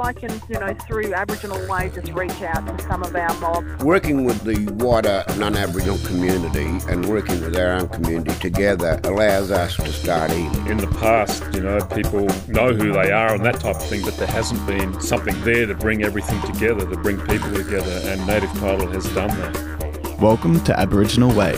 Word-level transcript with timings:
I 0.00 0.12
can, 0.14 0.30
you 0.48 0.58
know, 0.58 0.72
through 0.86 1.12
Aboriginal 1.12 1.58
Way, 1.68 1.90
just 1.94 2.12
reach 2.12 2.40
out 2.42 2.66
to 2.66 2.84
some 2.84 3.02
of 3.02 3.14
our 3.14 3.34
mob. 3.40 3.82
Working 3.82 4.24
with 4.24 4.42
the 4.44 4.72
wider 4.82 5.24
non-Aboriginal 5.36 5.98
community 6.06 6.66
and 6.88 7.06
working 7.06 7.38
with 7.40 7.56
our 7.56 7.72
own 7.72 7.88
community 7.88 8.34
together 8.40 8.98
allows 9.04 9.50
us 9.50 9.76
to 9.76 9.92
start 9.92 10.30
eating. 10.30 10.66
In 10.68 10.78
the 10.78 10.86
past, 10.86 11.44
you 11.52 11.60
know, 11.60 11.78
people 11.84 12.26
know 12.48 12.72
who 12.72 12.92
they 12.92 13.12
are 13.12 13.34
and 13.34 13.44
that 13.44 13.60
type 13.60 13.76
of 13.76 13.82
thing, 13.84 14.02
but 14.02 14.16
there 14.16 14.26
hasn't 14.26 14.66
been 14.66 14.98
something 15.00 15.38
there 15.42 15.66
to 15.66 15.74
bring 15.74 16.02
everything 16.02 16.40
together, 16.50 16.88
to 16.88 16.96
bring 16.96 17.18
people 17.26 17.52
together, 17.52 18.00
and 18.04 18.26
Native 18.26 18.52
Title 18.54 18.86
has 18.86 19.06
done 19.14 19.28
that. 19.28 20.18
Welcome 20.18 20.62
to 20.64 20.78
Aboriginal 20.78 21.34
Way, 21.34 21.54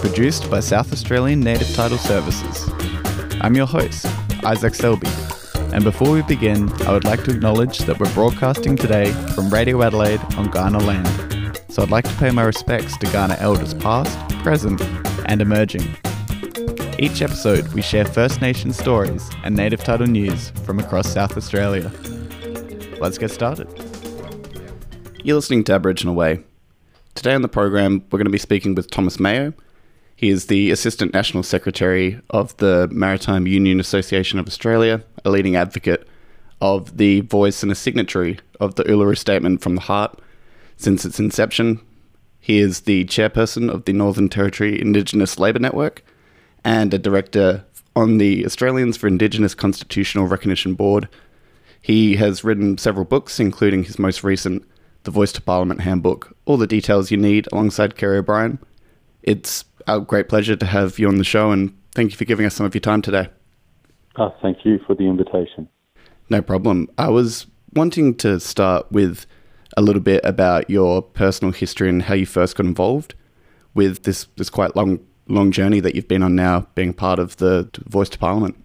produced 0.00 0.50
by 0.50 0.60
South 0.60 0.92
Australian 0.92 1.40
Native 1.40 1.74
Title 1.74 1.98
Services. 1.98 2.70
I'm 3.42 3.54
your 3.54 3.66
host, 3.66 4.06
Isaac 4.44 4.74
Selby, 4.74 5.08
and 5.72 5.84
before 5.84 6.10
we 6.10 6.22
begin, 6.22 6.70
I 6.82 6.92
would 6.92 7.04
like 7.04 7.24
to 7.24 7.30
acknowledge 7.30 7.78
that 7.80 7.98
we're 7.98 8.12
broadcasting 8.14 8.76
today 8.76 9.12
from 9.34 9.50
Radio 9.50 9.82
Adelaide 9.82 10.20
on 10.36 10.50
Kaurna 10.50 10.80
land. 10.82 11.60
So 11.70 11.82
I'd 11.82 11.90
like 11.90 12.08
to 12.08 12.14
pay 12.16 12.30
my 12.30 12.42
respects 12.42 12.96
to 12.98 13.06
Kaurna 13.06 13.40
elders 13.40 13.74
past, 13.74 14.16
present, 14.38 14.80
and 15.26 15.42
emerging. 15.42 15.86
Each 16.98 17.20
episode, 17.20 17.68
we 17.74 17.82
share 17.82 18.04
First 18.04 18.40
Nation 18.40 18.72
stories 18.72 19.28
and 19.44 19.54
native 19.54 19.84
title 19.84 20.06
news 20.06 20.50
from 20.64 20.78
across 20.78 21.12
South 21.12 21.36
Australia. 21.36 21.90
Let's 23.00 23.18
get 23.18 23.30
started. 23.30 23.68
You're 25.22 25.36
listening 25.36 25.64
to 25.64 25.74
Aboriginal 25.74 26.14
Way. 26.14 26.42
Today 27.14 27.34
on 27.34 27.42
the 27.42 27.48
program, 27.48 28.04
we're 28.10 28.18
going 28.18 28.26
to 28.26 28.30
be 28.30 28.38
speaking 28.38 28.74
with 28.74 28.90
Thomas 28.90 29.20
Mayo. 29.20 29.52
He 30.14 30.30
is 30.30 30.46
the 30.46 30.70
Assistant 30.70 31.12
National 31.12 31.42
Secretary 31.42 32.18
of 32.30 32.56
the 32.56 32.88
Maritime 32.90 33.46
Union 33.46 33.78
Association 33.80 34.38
of 34.38 34.46
Australia, 34.46 35.04
a 35.26 35.30
leading 35.30 35.56
advocate 35.56 36.08
of 36.60 36.96
the 36.96 37.20
voice 37.20 37.62
and 37.62 37.70
a 37.70 37.74
signatory 37.74 38.38
of 38.60 38.76
the 38.76 38.84
Uluru 38.84 39.18
Statement 39.18 39.60
from 39.60 39.74
the 39.74 39.82
Heart 39.82 40.20
since 40.76 41.04
its 41.04 41.18
inception. 41.18 41.80
He 42.40 42.58
is 42.60 42.82
the 42.82 43.04
chairperson 43.06 43.68
of 43.68 43.84
the 43.84 43.92
Northern 43.92 44.28
Territory 44.28 44.80
Indigenous 44.80 45.38
Labour 45.38 45.58
Network 45.58 46.04
and 46.64 46.94
a 46.94 46.98
director 46.98 47.64
on 47.94 48.18
the 48.18 48.46
Australians 48.46 48.96
for 48.96 49.08
Indigenous 49.08 49.54
Constitutional 49.54 50.26
Recognition 50.26 50.74
Board. 50.74 51.08
He 51.82 52.16
has 52.16 52.44
written 52.44 52.78
several 52.78 53.04
books, 53.04 53.40
including 53.40 53.84
his 53.84 53.98
most 53.98 54.22
recent 54.22 54.64
The 55.04 55.10
Voice 55.10 55.32
to 55.32 55.42
Parliament 55.42 55.80
Handbook, 55.80 56.36
all 56.44 56.56
the 56.56 56.66
details 56.66 57.10
you 57.10 57.16
need 57.16 57.48
alongside 57.52 57.96
Kerry 57.96 58.18
O'Brien. 58.18 58.58
It's 59.22 59.64
a 59.88 60.00
great 60.00 60.28
pleasure 60.28 60.56
to 60.56 60.66
have 60.66 60.98
you 60.98 61.08
on 61.08 61.16
the 61.16 61.24
show 61.24 61.50
and 61.50 61.76
thank 61.94 62.12
you 62.12 62.16
for 62.16 62.24
giving 62.24 62.46
us 62.46 62.54
some 62.54 62.66
of 62.66 62.74
your 62.74 62.80
time 62.80 63.02
today. 63.02 63.28
Oh, 64.18 64.34
thank 64.40 64.64
you 64.64 64.78
for 64.86 64.94
the 64.94 65.04
invitation. 65.04 65.68
No 66.30 66.42
problem. 66.42 66.88
I 66.96 67.08
was 67.08 67.46
wanting 67.74 68.14
to 68.16 68.40
start 68.40 68.90
with 68.90 69.26
a 69.76 69.82
little 69.82 70.00
bit 70.00 70.24
about 70.24 70.70
your 70.70 71.02
personal 71.02 71.52
history 71.52 71.88
and 71.88 72.02
how 72.02 72.14
you 72.14 72.26
first 72.26 72.56
got 72.56 72.66
involved 72.66 73.14
with 73.74 74.04
this, 74.04 74.26
this 74.36 74.48
quite 74.50 74.74
long 74.74 75.00
long 75.28 75.50
journey 75.50 75.80
that 75.80 75.94
you've 75.94 76.08
been 76.08 76.22
on 76.22 76.34
now, 76.34 76.66
being 76.74 76.92
part 76.92 77.18
of 77.18 77.36
the 77.38 77.68
Voice 77.86 78.08
to 78.10 78.18
Parliament. 78.18 78.56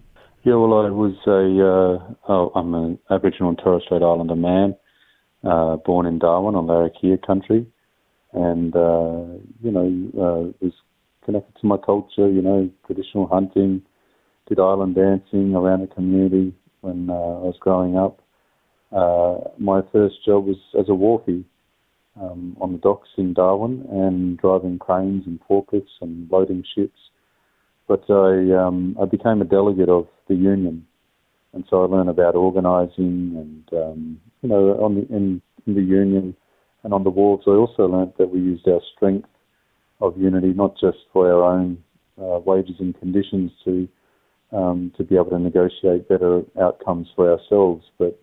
Yeah, 0.44 0.54
well, 0.54 0.74
I 0.74 0.90
was 0.90 1.14
a 1.26 1.32
uh, 1.32 2.32
oh, 2.32 2.52
I'm 2.54 2.74
an 2.74 2.98
Aboriginal 3.10 3.50
and 3.50 3.58
Torres 3.58 3.82
Strait 3.84 4.02
Islander 4.02 4.36
man, 4.36 4.76
uh, 5.44 5.76
born 5.76 6.06
in 6.06 6.18
Darwin 6.18 6.54
on 6.54 6.66
Larrakia 6.66 7.24
country, 7.24 7.66
and 8.32 8.74
uh, 8.74 9.38
you 9.62 9.70
know 9.70 10.10
uh, 10.18 10.52
was 10.60 10.72
connected 11.24 11.60
to 11.60 11.66
my 11.66 11.76
culture. 11.76 12.28
You 12.28 12.42
know, 12.42 12.70
traditional 12.86 13.28
hunting, 13.28 13.82
did 14.54 14.62
island 14.62 14.94
dancing 14.94 15.54
around 15.54 15.80
the 15.80 15.86
community 15.86 16.54
when 16.82 17.08
uh, 17.08 17.14
I 17.14 17.40
was 17.48 17.56
growing 17.58 17.96
up. 17.96 18.20
Uh, 18.92 19.48
my 19.58 19.80
first 19.92 20.16
job 20.26 20.44
was 20.44 20.58
as 20.78 20.90
a 20.90 20.92
wharfie 20.92 21.44
um, 22.20 22.54
on 22.60 22.72
the 22.72 22.78
docks 22.78 23.08
in 23.16 23.32
Darwin 23.32 23.86
and 23.90 24.36
driving 24.36 24.78
cranes 24.78 25.24
and 25.26 25.40
forklifts 25.48 25.96
and 26.02 26.30
loading 26.30 26.62
ships. 26.74 26.98
But 27.88 28.04
I 28.10 28.52
um, 28.52 28.94
I 29.00 29.06
became 29.06 29.40
a 29.40 29.46
delegate 29.46 29.88
of 29.88 30.06
the 30.28 30.34
union, 30.34 30.86
and 31.54 31.64
so 31.70 31.82
I 31.82 31.86
learned 31.86 32.10
about 32.10 32.34
organising 32.34 33.64
and 33.72 33.82
um, 33.82 34.20
you 34.42 34.50
know 34.50 34.72
on 34.84 34.96
the 34.96 35.16
in, 35.16 35.40
in 35.66 35.74
the 35.74 35.82
union 35.82 36.36
and 36.82 36.92
on 36.92 37.04
the 37.04 37.10
wharves. 37.10 37.44
I 37.46 37.52
also 37.52 37.86
learned 37.86 38.12
that 38.18 38.30
we 38.30 38.40
used 38.40 38.68
our 38.68 38.82
strength 38.94 39.28
of 40.02 40.18
unity 40.18 40.52
not 40.52 40.74
just 40.78 40.98
for 41.10 41.32
our 41.32 41.42
own 41.42 41.82
uh, 42.20 42.38
wages 42.44 42.76
and 42.80 42.98
conditions 42.98 43.50
to 43.64 43.88
um, 44.52 44.92
to 44.96 45.04
be 45.04 45.14
able 45.16 45.30
to 45.30 45.38
negotiate 45.38 46.08
better 46.08 46.42
outcomes 46.60 47.08
for 47.16 47.30
ourselves, 47.32 47.84
but 47.98 48.18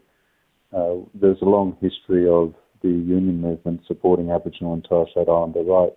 uh, 0.76 0.96
there's 1.14 1.42
a 1.42 1.46
long 1.46 1.76
history 1.82 2.28
of 2.30 2.54
the 2.82 2.90
union 2.90 3.42
movement 3.42 3.82
supporting 3.88 4.30
Aboriginal 4.32 4.74
and 4.74 4.84
Torres 4.84 5.10
Strait 5.12 5.28
Islander 5.28 5.64
rights. 5.64 5.96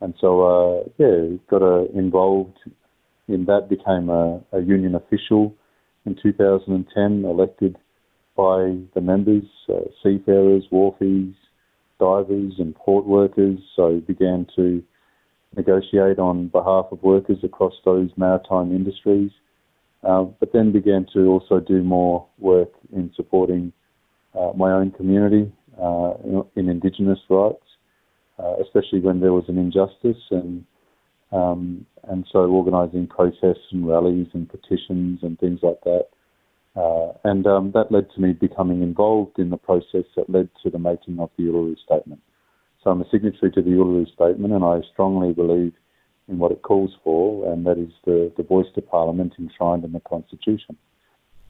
And 0.00 0.14
so, 0.20 0.42
uh, 0.42 0.88
yeah, 0.98 1.36
got 1.48 1.62
uh, 1.62 1.84
involved 1.94 2.58
in 3.28 3.44
that, 3.44 3.68
became 3.68 4.08
a, 4.08 4.40
a, 4.52 4.60
union 4.60 4.96
official 4.96 5.54
in 6.04 6.16
2010, 6.20 7.24
elected 7.24 7.76
by 8.36 8.78
the 8.94 9.00
members, 9.00 9.44
uh, 9.68 9.82
seafarers, 10.02 10.64
wharfies, 10.72 11.34
divers, 12.00 12.54
and 12.58 12.74
port 12.74 13.06
workers. 13.06 13.58
So 13.76 14.00
began 14.00 14.46
to 14.56 14.82
negotiate 15.56 16.18
on 16.18 16.48
behalf 16.48 16.86
of 16.90 17.02
workers 17.02 17.38
across 17.42 17.74
those 17.84 18.10
maritime 18.16 18.74
industries, 18.74 19.30
uh, 20.04 20.22
but 20.22 20.52
then 20.52 20.72
began 20.72 21.06
to 21.12 21.26
also 21.26 21.60
do 21.60 21.82
more 21.82 22.26
work 22.38 22.70
in 22.92 23.12
supporting 23.14 23.72
uh, 24.38 24.52
my 24.56 24.72
own 24.72 24.90
community 24.90 25.52
uh, 25.80 26.14
in, 26.24 26.44
in, 26.56 26.68
Indigenous 26.68 27.18
rights, 27.28 27.64
uh, 28.38 28.54
especially 28.62 29.00
when 29.00 29.20
there 29.20 29.32
was 29.32 29.44
an 29.48 29.58
injustice, 29.58 30.22
and 30.30 30.64
um, 31.32 31.86
and 32.08 32.26
so 32.30 32.40
organising 32.40 33.06
protests 33.06 33.66
and 33.70 33.88
rallies 33.88 34.26
and 34.34 34.48
petitions 34.48 35.20
and 35.22 35.38
things 35.38 35.60
like 35.62 35.80
that. 35.84 36.08
Uh, 36.74 37.12
and 37.24 37.46
um, 37.46 37.70
that 37.72 37.92
led 37.92 38.06
to 38.14 38.20
me 38.20 38.32
becoming 38.32 38.82
involved 38.82 39.38
in 39.38 39.50
the 39.50 39.56
process 39.56 40.04
that 40.16 40.28
led 40.28 40.48
to 40.62 40.70
the 40.70 40.78
making 40.78 41.18
of 41.20 41.30
the 41.36 41.44
Uluru 41.44 41.76
Statement. 41.78 42.20
So 42.82 42.90
I'm 42.90 43.00
a 43.00 43.08
signatory 43.10 43.52
to 43.52 43.62
the 43.62 43.70
Uluru 43.70 44.12
Statement, 44.12 44.52
and 44.52 44.64
I 44.64 44.80
strongly 44.92 45.32
believe 45.32 45.72
in 46.28 46.38
what 46.38 46.52
it 46.52 46.62
calls 46.62 46.90
for, 47.04 47.50
and 47.52 47.66
that 47.66 47.78
is 47.78 47.92
the, 48.04 48.32
the 48.36 48.42
voice 48.42 48.66
to 48.74 48.82
Parliament 48.82 49.34
enshrined 49.38 49.84
in 49.84 49.92
the 49.92 50.00
Constitution. 50.00 50.76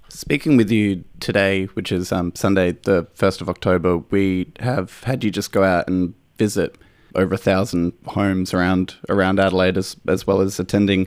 Speaking 0.09 0.57
with 0.59 0.71
you 0.71 1.05
today, 1.21 1.67
which 1.67 1.91
is 1.91 2.13
um, 2.13 2.35
Sunday, 2.35 2.73
the 2.73 3.05
1st 3.17 3.41
of 3.41 3.49
October, 3.49 3.99
we 3.99 4.53
have 4.61 5.05
had 5.05 5.25
you 5.25 5.31
just 5.31 5.53
go 5.53 5.65
out 5.65 5.89
and 5.89 6.15
visit 6.37 6.77
over 7.15 7.35
a 7.35 7.39
thousand 7.39 7.93
homes 8.07 8.53
around 8.53 8.97
around 9.09 9.39
Adelaide, 9.39 9.79
as, 9.79 9.97
as 10.09 10.27
well 10.27 10.41
as 10.41 10.59
attending 10.59 11.07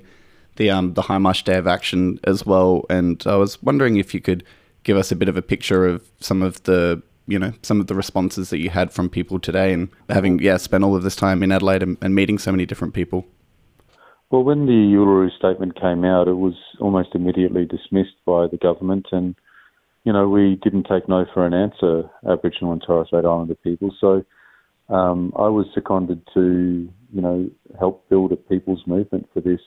the 0.56 0.70
um, 0.70 0.94
the 0.94 1.04
High 1.04 1.18
Marsh 1.18 1.44
Day 1.44 1.58
of 1.58 1.68
Action 1.68 2.20
as 2.24 2.46
well. 2.46 2.86
And 2.90 3.22
I 3.26 3.36
was 3.36 3.62
wondering 3.62 3.98
if 3.98 4.14
you 4.14 4.22
could 4.22 4.44
give 4.84 4.98
us 4.98 5.12
a 5.12 5.16
bit 5.16 5.30
of 5.30 5.38
a 5.38 5.42
picture 5.42 5.86
of 5.86 6.08
some 6.20 6.42
of 6.42 6.62
the 6.64 7.02
you 7.28 7.40
know 7.40 7.54
some 7.62 7.80
of 7.80 7.88
the 7.88 7.96
responses 7.96 8.50
that 8.50 8.60
you 8.60 8.70
had 8.70 8.92
from 8.92 9.10
people 9.10 9.40
today, 9.40 9.74
and 9.74 9.90
having 10.10 10.40
yeah 10.40 10.58
spent 10.58 10.84
all 10.84 10.96
of 10.96 11.04
this 11.04 11.16
time 11.16 11.44
in 11.44 11.52
Adelaide 11.52 11.84
and, 11.84 11.98
and 12.02 12.16
meeting 12.16 12.38
so 12.38 12.52
many 12.52 12.66
different 12.66 12.94
people. 12.94 13.26
Well, 14.32 14.44
when 14.44 14.66
the 14.66 14.72
Uluru 14.72 15.30
statement 15.38 15.80
came 15.80 16.04
out, 16.04 16.28
it 16.28 16.34
was 16.34 16.56
almost 16.80 17.10
immediately 17.14 17.66
dismissed 17.66 18.16
by 18.26 18.48
the 18.48 18.58
government, 18.58 19.08
and 19.12 19.36
you 20.04 20.14
know 20.14 20.28
we 20.28 20.60
didn't 20.64 20.88
take 20.90 21.08
no 21.10 21.26
for 21.34 21.46
an 21.46 21.54
answer, 21.54 22.10
Aboriginal 22.28 22.74
and 22.74 22.84
Torres 22.86 23.08
Strait 23.08 23.26
Islander 23.26 23.56
people. 23.56 23.94
So 24.00 24.26
um, 24.90 25.34
I 25.38 25.48
was 25.48 25.66
seconded 25.74 26.22
to 26.34 26.90
you 27.14 27.22
know 27.22 27.50
help 27.80 28.08
build 28.10 28.32
a 28.32 28.36
people's 28.36 28.84
movement 28.86 29.30
for 29.34 29.42
this 29.42 29.62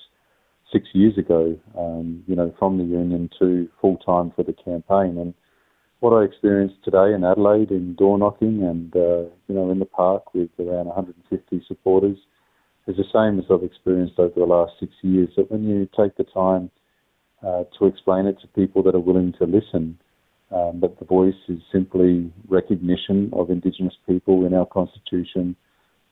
six 0.73 0.87
years 0.93 1.17
ago. 1.19 1.59
Um, 1.77 2.23
you 2.27 2.37
know 2.37 2.55
from 2.59 2.79
the 2.79 2.85
union 2.85 3.31
to 3.39 3.69
full 3.81 3.97
time 3.99 4.33
for 4.35 4.43
the 4.45 4.53
campaign, 4.53 5.19
and 5.19 5.35
what 6.01 6.13
I 6.13 6.25
experienced 6.25 6.77
today 6.85 7.13
in 7.15 7.25
Adelaide 7.25 7.71
in 7.71 7.95
door 7.95 8.19
knocking 8.19 8.63
and 8.63 8.95
uh, 8.95 9.31
you 9.49 9.55
know 9.55 9.71
in 9.71 9.79
the 9.79 9.87
park 9.87 10.35
with 10.35 10.51
around 10.59 10.87
150 10.87 11.65
supporters 11.67 12.19
is 12.87 12.97
the 12.97 13.05
same 13.13 13.39
as 13.39 13.45
I've 13.51 13.65
experienced 13.65 14.19
over 14.19 14.35
the 14.35 14.47
last 14.47 14.73
six 14.81 14.93
years. 15.03 15.29
That 15.37 15.51
when 15.51 15.65
you 15.69 15.89
take 15.97 16.17
the 16.17 16.25
time 16.25 16.71
uh, 17.45 17.65
to 17.79 17.87
explain 17.87 18.27
it 18.27 18.41
to 18.41 18.49
people 18.49 18.83
that 18.85 18.95
are 18.95 19.01
willing 19.01 19.35
to 19.39 19.45
listen, 19.45 19.99
um, 20.51 20.81
that 20.81 20.99
the 20.99 21.05
voice 21.05 21.35
is 21.49 21.59
simply 21.71 22.33
recognition 22.49 23.31
of 23.35 23.51
Indigenous 23.51 23.95
people 24.07 24.47
in 24.47 24.55
our 24.55 24.67
constitution 24.67 25.55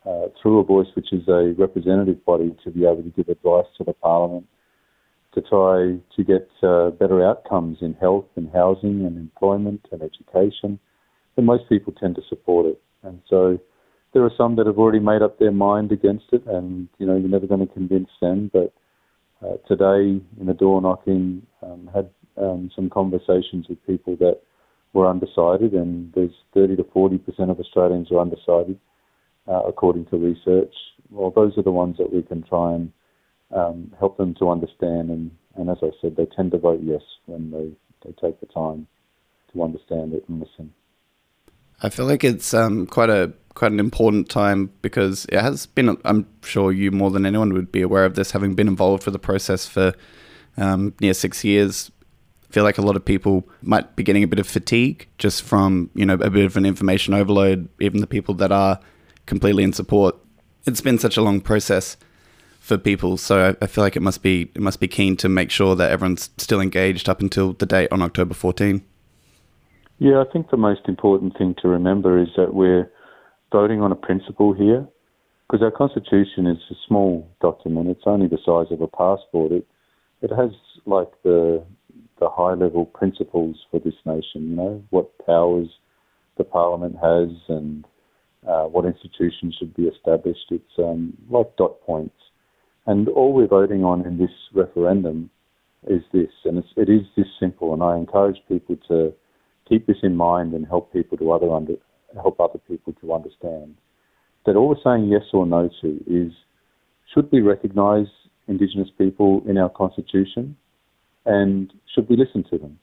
uh, 0.04 0.26
through 0.40 0.58
a 0.60 0.64
voice 0.64 0.88
which 0.94 1.12
is 1.12 1.26
a 1.28 1.54
representative 1.56 2.24
body 2.24 2.54
to 2.62 2.70
be 2.70 2.84
able 2.84 3.02
to 3.02 3.10
give 3.10 3.28
advice 3.28 3.66
to 3.78 3.84
the 3.84 3.94
Parliament 3.94 4.46
to 5.36 5.42
try 5.42 5.98
to 6.16 6.24
get 6.24 6.48
uh, 6.62 6.90
better 6.90 7.24
outcomes 7.24 7.78
in 7.82 7.92
health 7.94 8.24
and 8.36 8.50
housing 8.52 9.04
and 9.04 9.18
employment 9.18 9.86
and 9.92 10.00
education, 10.02 10.78
then 11.36 11.44
most 11.44 11.68
people 11.68 11.92
tend 11.92 12.14
to 12.16 12.22
support 12.26 12.64
it. 12.64 12.80
And 13.02 13.20
so 13.28 13.60
there 14.14 14.24
are 14.24 14.32
some 14.34 14.56
that 14.56 14.66
have 14.66 14.78
already 14.78 14.98
made 14.98 15.20
up 15.20 15.38
their 15.38 15.52
mind 15.52 15.92
against 15.92 16.24
it, 16.32 16.42
and 16.46 16.88
you 16.98 17.06
know 17.06 17.16
you're 17.16 17.28
never 17.28 17.46
going 17.46 17.66
to 17.66 17.72
convince 17.72 18.08
them. 18.22 18.50
But 18.50 18.72
uh, 19.44 19.56
today, 19.68 20.24
in 20.40 20.46
the 20.46 20.54
door 20.54 20.80
knocking, 20.80 21.46
um, 21.62 21.90
had 21.94 22.08
um, 22.38 22.70
some 22.74 22.88
conversations 22.88 23.66
with 23.68 23.86
people 23.86 24.16
that 24.16 24.40
were 24.94 25.06
undecided, 25.06 25.74
and 25.74 26.14
there's 26.14 26.32
30 26.54 26.76
to 26.76 26.84
40 26.94 27.18
percent 27.18 27.50
of 27.50 27.60
Australians 27.60 28.10
are 28.10 28.20
undecided, 28.20 28.80
uh, 29.46 29.64
according 29.68 30.06
to 30.06 30.16
research. 30.16 30.74
Well, 31.10 31.30
those 31.30 31.58
are 31.58 31.62
the 31.62 31.70
ones 31.70 31.98
that 31.98 32.10
we 32.10 32.22
can 32.22 32.42
try 32.42 32.72
and 32.72 32.90
um, 33.54 33.92
help 33.98 34.16
them 34.16 34.34
to 34.34 34.50
understand. 34.50 35.10
And, 35.10 35.30
and 35.56 35.70
as 35.70 35.78
I 35.82 35.90
said, 36.00 36.16
they 36.16 36.26
tend 36.26 36.52
to 36.52 36.58
vote 36.58 36.80
yes 36.82 37.02
when 37.26 37.50
they, 37.50 37.70
they 38.04 38.14
take 38.20 38.40
the 38.40 38.46
time 38.46 38.86
to 39.52 39.62
understand 39.62 40.14
it 40.14 40.24
and 40.28 40.40
listen. 40.40 40.72
I 41.82 41.90
feel 41.90 42.06
like 42.06 42.24
it's 42.24 42.54
um, 42.54 42.86
quite 42.86 43.10
a 43.10 43.32
quite 43.54 43.72
an 43.72 43.80
important 43.80 44.28
time 44.28 44.70
because 44.82 45.26
it 45.26 45.40
has 45.40 45.66
been. 45.66 45.96
I'm 46.04 46.26
sure 46.42 46.72
you 46.72 46.90
more 46.90 47.10
than 47.10 47.26
anyone 47.26 47.52
would 47.52 47.70
be 47.70 47.82
aware 47.82 48.04
of 48.04 48.14
this, 48.14 48.30
having 48.30 48.54
been 48.54 48.68
involved 48.68 49.04
with 49.04 49.12
the 49.12 49.18
process 49.18 49.66
for 49.66 49.92
um, 50.56 50.94
near 51.00 51.14
six 51.14 51.44
years. 51.44 51.90
I 52.48 52.52
feel 52.52 52.64
like 52.64 52.78
a 52.78 52.82
lot 52.82 52.96
of 52.96 53.04
people 53.04 53.46
might 53.60 53.96
be 53.96 54.02
getting 54.02 54.22
a 54.22 54.28
bit 54.28 54.38
of 54.38 54.46
fatigue 54.46 55.08
just 55.18 55.42
from 55.42 55.90
you 55.94 56.06
know 56.06 56.14
a 56.14 56.30
bit 56.30 56.46
of 56.46 56.56
an 56.56 56.64
information 56.64 57.12
overload. 57.12 57.68
Even 57.80 58.00
the 58.00 58.06
people 58.06 58.34
that 58.34 58.52
are 58.52 58.80
completely 59.26 59.64
in 59.64 59.72
support, 59.72 60.16
it's 60.64 60.80
been 60.80 60.98
such 60.98 61.18
a 61.18 61.22
long 61.22 61.40
process 61.42 61.98
for 62.66 62.76
people. 62.76 63.16
So 63.16 63.50
I, 63.50 63.64
I 63.64 63.68
feel 63.68 63.84
like 63.84 63.94
it 63.94 64.02
must 64.02 64.22
be 64.22 64.50
it 64.54 64.60
must 64.60 64.80
be 64.80 64.88
keen 64.88 65.16
to 65.18 65.28
make 65.28 65.50
sure 65.50 65.76
that 65.76 65.90
everyone's 65.92 66.30
still 66.36 66.60
engaged 66.60 67.08
up 67.08 67.20
until 67.20 67.52
the 67.52 67.66
date 67.66 67.88
on 67.92 68.02
October 68.02 68.34
14. 68.34 68.82
Yeah, 69.98 70.20
I 70.20 70.30
think 70.30 70.50
the 70.50 70.56
most 70.56 70.82
important 70.88 71.38
thing 71.38 71.54
to 71.62 71.68
remember 71.68 72.20
is 72.20 72.28
that 72.36 72.54
we're 72.54 72.90
voting 73.52 73.80
on 73.80 73.92
a 73.92 73.96
principle 73.96 74.52
here, 74.52 74.86
because 75.46 75.62
our 75.62 75.70
constitution 75.70 76.46
is 76.46 76.58
a 76.70 76.74
small 76.86 77.30
document. 77.40 77.88
It's 77.88 78.02
only 78.04 78.26
the 78.26 78.38
size 78.44 78.70
of 78.72 78.80
a 78.80 78.88
passport. 78.88 79.52
It 79.52 79.66
it 80.20 80.30
has 80.30 80.50
like 80.86 81.10
the 81.22 81.64
the 82.18 82.28
high 82.28 82.54
level 82.54 82.84
principles 82.84 83.56
for 83.70 83.78
this 83.78 83.94
nation. 84.04 84.50
You 84.50 84.56
know 84.56 84.84
what 84.90 85.16
powers 85.24 85.68
the 86.36 86.44
parliament 86.44 86.96
has 87.00 87.30
and 87.48 87.86
uh, 88.46 88.64
what 88.64 88.84
institutions 88.84 89.54
should 89.58 89.74
be 89.74 89.84
established. 89.84 90.46
It's 90.50 90.78
um, 90.78 91.16
like 91.30 91.56
dot 91.56 91.80
points, 91.82 92.16
and 92.86 93.08
all 93.08 93.32
we're 93.32 93.46
voting 93.46 93.84
on 93.84 94.06
in 94.06 94.18
this 94.18 94.30
referendum 94.54 95.30
is 95.88 96.02
this, 96.12 96.30
and 96.44 96.58
it's, 96.58 96.68
it 96.76 96.88
is 96.88 97.02
this 97.16 97.26
simple. 97.38 97.72
And 97.72 97.82
I 97.82 97.96
encourage 97.96 98.38
people 98.48 98.76
to 98.88 99.12
keep 99.68 99.86
this 99.86 99.98
in 100.02 100.16
mind 100.16 100.54
and 100.54 100.66
help 100.66 100.92
people 100.92 101.18
to 101.18 101.32
other 101.32 101.52
under, 101.52 101.74
help 102.14 102.40
other 102.40 102.58
people 102.68 102.92
to 103.00 103.12
understand 103.12 103.76
that 104.46 104.56
all 104.56 104.68
we're 104.68 104.76
saying 104.82 105.08
yes 105.08 105.24
or 105.32 105.44
no 105.44 105.68
to 105.80 106.04
is 106.06 106.32
should 107.12 107.30
we 107.32 107.40
recognise 107.40 108.06
Indigenous 108.48 108.88
people 108.96 109.42
in 109.48 109.58
our 109.58 109.68
constitution 109.68 110.56
and 111.24 111.72
should 111.92 112.08
we 112.08 112.16
listen 112.16 112.44
to 112.50 112.58
them? 112.58 112.78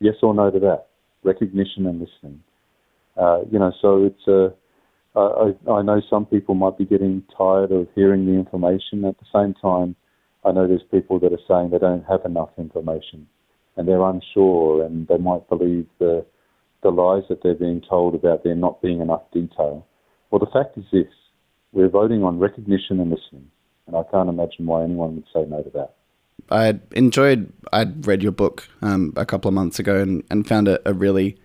Yes 0.00 0.14
or 0.22 0.34
no 0.34 0.50
to 0.50 0.58
that? 0.58 0.86
Recognition 1.22 1.86
and 1.86 2.00
listening. 2.00 2.42
Uh, 3.16 3.42
you 3.50 3.58
know, 3.58 3.72
so 3.80 4.04
it's 4.04 4.26
a. 4.28 4.52
I, 5.18 5.70
I 5.70 5.82
know 5.82 6.00
some 6.08 6.26
people 6.26 6.54
might 6.54 6.78
be 6.78 6.84
getting 6.84 7.22
tired 7.36 7.72
of 7.72 7.88
hearing 7.94 8.26
the 8.26 8.32
information. 8.32 9.04
At 9.04 9.16
the 9.18 9.26
same 9.32 9.54
time, 9.54 9.96
I 10.44 10.52
know 10.52 10.66
there's 10.66 10.82
people 10.90 11.18
that 11.20 11.32
are 11.32 11.38
saying 11.48 11.70
they 11.70 11.78
don't 11.78 12.04
have 12.04 12.24
enough 12.24 12.50
information 12.58 13.26
and 13.76 13.86
they're 13.86 14.02
unsure 14.02 14.84
and 14.84 15.06
they 15.08 15.16
might 15.18 15.48
believe 15.48 15.86
the, 15.98 16.24
the 16.82 16.90
lies 16.90 17.22
that 17.28 17.42
they're 17.42 17.54
being 17.54 17.80
told 17.80 18.14
about 18.14 18.44
there 18.44 18.54
not 18.54 18.82
being 18.82 19.00
enough 19.00 19.22
detail. 19.32 19.86
Well, 20.30 20.40
the 20.40 20.46
fact 20.46 20.76
is 20.76 20.84
this 20.92 21.12
we're 21.72 21.88
voting 21.88 22.24
on 22.24 22.38
recognition 22.38 22.98
and 22.98 23.10
listening, 23.10 23.50
and 23.86 23.96
I 23.96 24.02
can't 24.10 24.28
imagine 24.28 24.66
why 24.66 24.84
anyone 24.84 25.16
would 25.16 25.26
say 25.32 25.44
no 25.48 25.62
to 25.62 25.70
that. 25.70 25.94
I 26.50 26.80
enjoyed. 26.92 27.52
I'd 27.72 28.06
read 28.06 28.22
your 28.22 28.32
book 28.32 28.68
um, 28.80 29.12
a 29.16 29.26
couple 29.26 29.48
of 29.48 29.54
months 29.54 29.78
ago 29.78 30.00
and, 30.00 30.24
and 30.30 30.46
found 30.46 30.68
it 30.68 30.80
a 30.86 30.94
really, 30.94 31.38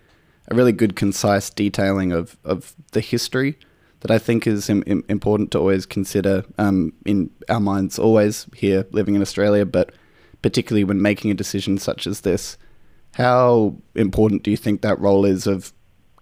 a 0.50 0.54
really 0.54 0.72
good, 0.72 0.96
concise 0.96 1.50
detailing 1.50 2.12
of, 2.12 2.36
of 2.44 2.74
the 2.92 3.00
history 3.00 3.58
that 4.00 4.10
I 4.10 4.18
think 4.18 4.46
is 4.46 4.68
Im- 4.68 5.04
important 5.08 5.50
to 5.52 5.58
always 5.58 5.86
consider 5.86 6.44
um, 6.58 6.92
in 7.06 7.30
our 7.48 7.60
minds. 7.60 7.98
Always 7.98 8.46
here, 8.54 8.86
living 8.90 9.14
in 9.14 9.22
Australia, 9.22 9.64
but 9.64 9.92
particularly 10.42 10.84
when 10.84 11.00
making 11.00 11.30
a 11.30 11.34
decision 11.34 11.78
such 11.78 12.06
as 12.06 12.20
this. 12.20 12.58
How 13.14 13.76
important 13.94 14.42
do 14.42 14.50
you 14.50 14.56
think 14.56 14.82
that 14.82 14.98
role 14.98 15.24
is 15.24 15.46
of 15.46 15.72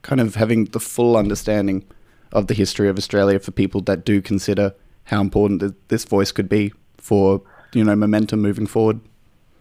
kind 0.02 0.20
of 0.20 0.34
having 0.34 0.66
the 0.66 0.80
full 0.80 1.16
understanding 1.16 1.84
of 2.32 2.46
the 2.46 2.54
history 2.54 2.88
of 2.88 2.98
Australia 2.98 3.40
for 3.40 3.50
people 3.50 3.80
that 3.82 4.04
do 4.04 4.22
consider 4.22 4.74
how 5.04 5.20
important 5.20 5.74
this 5.88 6.04
voice 6.04 6.32
could 6.32 6.48
be 6.48 6.72
for 6.98 7.42
you 7.74 7.84
know 7.84 7.96
momentum 7.96 8.40
moving 8.40 8.66
forward? 8.66 9.00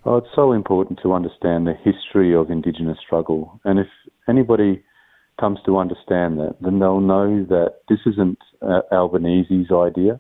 Oh, 0.04 0.18
it's 0.18 0.28
so 0.36 0.52
important 0.52 1.00
to 1.04 1.14
understand 1.14 1.68
the 1.68 1.74
history 1.74 2.36
of 2.36 2.50
Indigenous 2.50 2.98
struggle, 3.06 3.60
and 3.64 3.80
if 3.80 3.88
anybody 4.28 4.84
comes 5.40 5.60
to 5.66 5.78
understand 5.78 6.40
that, 6.40 6.56
then 6.62 6.80
they'll 6.80 7.00
know 7.00 7.46
that 7.50 7.80
this 7.90 8.00
isn't 8.06 8.38
uh, 8.62 8.82
Albanese's 8.92 9.72
idea. 9.72 10.20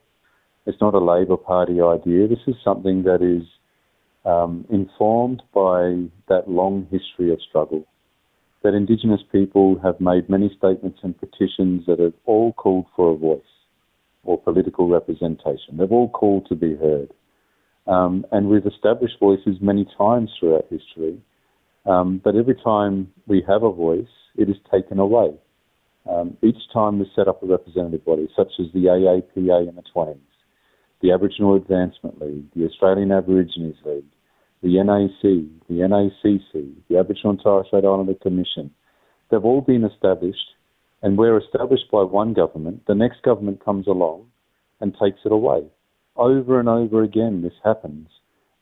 It's 0.65 0.81
not 0.81 0.94
a 0.94 1.00
Labor 1.00 1.38
Party 1.38 1.81
idea. 1.81 2.27
This 2.27 2.45
is 2.48 2.56
something 2.63 3.03
that 3.03 3.21
is 3.21 3.48
um, 4.25 4.65
informed 4.69 5.42
by 5.53 6.07
that 6.27 6.48
long 6.48 6.88
history 6.92 7.31
of 7.31 7.39
struggle. 7.48 7.86
That 8.63 8.75
Indigenous 8.75 9.21
people 9.31 9.80
have 9.83 10.00
made 10.00 10.30
many 10.30 10.53
statements 10.56 11.00
and 11.01 11.18
petitions 11.18 11.86
that 11.88 12.00
have 12.00 12.13
all 12.25 12.53
called 12.53 12.86
for 12.95 13.12
a 13.12 13.18
voice 13.18 13.42
or 14.24 14.39
political 14.39 14.88
representation. 14.88 15.77
They've 15.77 15.92
all 15.92 16.09
called 16.09 16.48
to 16.50 16.56
be 16.56 16.75
heard. 16.75 17.12
Um, 17.88 18.25
and 18.31 18.48
we've 18.48 18.65
established 18.65 19.19
voices 19.19 19.57
many 19.59 19.88
times 19.98 20.30
throughout 20.39 20.65
history, 20.69 21.19
um, 21.86 22.22
but 22.24 22.36
every 22.36 22.56
time 22.56 23.12
we 23.28 23.44
have 23.48 23.63
a 23.63 23.72
voice, 23.72 24.06
it 24.36 24.50
is 24.50 24.57
taken 24.72 25.00
away. 25.00 25.33
Um, 26.10 26.38
each 26.42 26.57
time 26.74 27.00
we 27.00 27.12
set 27.16 27.28
up 27.28 27.44
a 27.44 27.45
representative 27.45 28.06
body, 28.06 28.28
such 28.36 28.51
as 28.60 28.68
the 28.74 28.86
AAPA 28.86 29.69
in 29.69 29.75
the 29.75 29.83
20s, 29.95 30.18
the 31.01 31.12
Aboriginal 31.12 31.56
Advancement 31.56 32.19
League, 32.22 32.45
the 32.56 32.66
Australian 32.66 33.12
Aborigines 33.12 33.78
League, 33.86 34.06
the 34.62 34.81
NAC, 34.83 35.22
the 35.68 35.81
NACC, 35.81 36.74
the 36.89 36.98
Aboriginal 36.98 37.31
and 37.31 37.42
Torres 37.42 37.68
Strait 37.68 37.84
Islander 37.84 38.13
Commission. 38.16 38.72
They've 39.30 39.44
all 39.44 39.62
been 39.62 39.84
established, 39.84 40.56
and 41.01 41.18
we're 41.18 41.39
established 41.39 41.89
by 41.92 42.04
one 42.04 42.34
government. 42.34 42.86
The 42.88 42.95
next 42.95 43.24
government 43.24 43.63
comes 43.63 43.88
along 43.88 44.27
and 44.80 44.95
takes 45.01 45.19
it 45.25 45.31
away. 45.31 45.63
Over 46.16 46.60
and 46.60 46.69
over 46.69 47.01
again, 47.04 47.42
this 47.42 47.54
happens. 47.63 48.10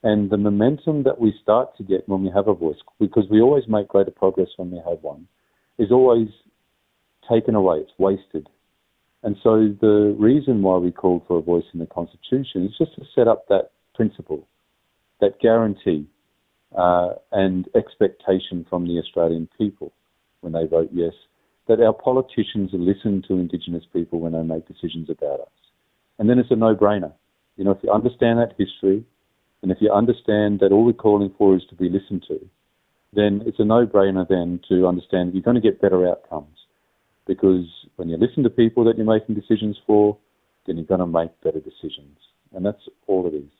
And 0.02 0.30
the 0.30 0.38
momentum 0.38 1.02
that 1.02 1.20
we 1.20 1.34
start 1.42 1.76
to 1.76 1.82
get 1.82 2.08
when 2.08 2.22
we 2.22 2.30
have 2.34 2.48
a 2.48 2.54
voice, 2.54 2.78
because 2.98 3.26
we 3.30 3.40
always 3.40 3.64
make 3.68 3.88
greater 3.88 4.10
progress 4.10 4.48
when 4.56 4.70
we 4.70 4.78
have 4.78 5.02
one, 5.02 5.26
is 5.78 5.90
always 5.90 6.28
taken 7.30 7.54
away, 7.54 7.78
it's 7.78 7.92
wasted. 7.98 8.48
And 9.22 9.36
so 9.42 9.74
the 9.80 10.16
reason 10.18 10.62
why 10.62 10.78
we 10.78 10.90
called 10.90 11.22
for 11.28 11.38
a 11.38 11.42
voice 11.42 11.64
in 11.74 11.80
the 11.80 11.86
Constitution 11.86 12.64
is 12.64 12.76
just 12.78 12.94
to 12.94 13.02
set 13.14 13.28
up 13.28 13.46
that 13.48 13.72
principle, 13.94 14.48
that 15.20 15.38
guarantee 15.40 16.06
uh, 16.76 17.10
and 17.32 17.68
expectation 17.74 18.64
from 18.70 18.86
the 18.86 18.98
Australian 18.98 19.48
people 19.58 19.92
when 20.40 20.54
they 20.54 20.64
vote 20.64 20.88
yes, 20.92 21.12
that 21.68 21.80
our 21.80 21.92
politicians 21.92 22.70
listen 22.72 23.22
to 23.28 23.34
Indigenous 23.34 23.84
people 23.92 24.20
when 24.20 24.32
they 24.32 24.42
make 24.42 24.66
decisions 24.66 25.10
about 25.10 25.40
us. 25.40 25.48
And 26.18 26.28
then 26.28 26.38
it's 26.38 26.50
a 26.50 26.56
no-brainer. 26.56 27.12
You 27.56 27.64
know, 27.64 27.72
if 27.72 27.78
you 27.82 27.90
understand 27.90 28.38
that 28.38 28.54
history, 28.56 29.04
and 29.62 29.70
if 29.70 29.78
you 29.80 29.92
understand 29.92 30.60
that 30.60 30.72
all 30.72 30.84
we're 30.84 30.92
calling 30.92 31.32
for 31.36 31.56
is 31.56 31.62
to 31.68 31.74
be 31.74 31.88
listened 31.88 32.24
to, 32.28 32.40
then 33.12 33.42
it's 33.46 33.58
a 33.58 33.64
no-brainer 33.64 34.26
then 34.28 34.60
to 34.68 34.86
understand 34.86 35.34
you're 35.34 35.42
going 35.42 35.56
to 35.56 35.60
get 35.60 35.80
better 35.80 36.08
outcomes 36.08 36.56
because 37.26 37.66
when 37.96 38.08
you 38.08 38.16
listen 38.16 38.42
to 38.42 38.50
people 38.50 38.84
that 38.84 38.96
you're 38.96 39.06
making 39.06 39.34
decisions 39.34 39.78
for, 39.86 40.16
then 40.66 40.76
you're 40.76 40.86
going 40.86 41.00
to 41.00 41.06
make 41.06 41.30
better 41.42 41.60
decisions. 41.60 42.16
And 42.54 42.64
that's 42.64 42.88
all 43.06 43.26
it 43.26 43.34
is. 43.34 43.50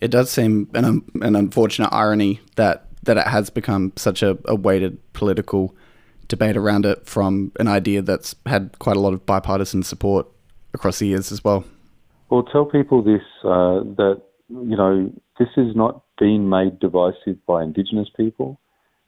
It 0.00 0.10
does 0.10 0.30
seem 0.30 0.70
an, 0.74 0.84
um, 0.84 1.04
an 1.20 1.36
unfortunate 1.36 1.90
irony 1.92 2.40
that, 2.56 2.86
that 3.02 3.16
it 3.16 3.26
has 3.26 3.50
become 3.50 3.92
such 3.96 4.22
a, 4.22 4.38
a 4.46 4.54
weighted 4.54 4.98
political 5.12 5.76
debate 6.28 6.56
around 6.56 6.86
it 6.86 7.06
from 7.06 7.52
an 7.60 7.68
idea 7.68 8.02
that's 8.02 8.34
had 8.46 8.76
quite 8.78 8.96
a 8.96 9.00
lot 9.00 9.12
of 9.12 9.26
bipartisan 9.26 9.82
support 9.82 10.26
across 10.72 10.98
the 10.98 11.06
years 11.06 11.30
as 11.30 11.44
well. 11.44 11.64
Well, 12.30 12.42
tell 12.42 12.64
people 12.64 13.02
this 13.02 13.22
uh, 13.44 13.84
that, 13.96 14.22
you 14.48 14.76
know, 14.76 15.12
this 15.42 15.54
has 15.56 15.74
not 15.74 16.02
been 16.18 16.48
made 16.48 16.78
divisive 16.78 17.44
by 17.46 17.62
Indigenous 17.62 18.08
people. 18.16 18.60